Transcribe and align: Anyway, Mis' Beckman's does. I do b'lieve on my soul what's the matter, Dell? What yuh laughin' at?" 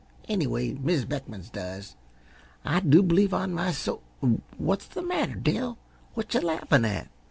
Anyway, 0.27 0.71
Mis' 0.73 1.05
Beckman's 1.05 1.51
does. 1.51 1.95
I 2.65 2.79
do 2.79 3.03
b'lieve 3.03 3.35
on 3.35 3.53
my 3.53 3.71
soul 3.71 4.01
what's 4.57 4.87
the 4.87 5.03
matter, 5.03 5.35
Dell? 5.35 5.77
What 6.15 6.33
yuh 6.33 6.41
laughin' 6.41 6.85
at?" 6.85 7.07